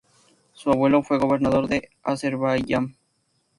[0.53, 2.97] Su abuelo fue gobernador de Azerbaiyán.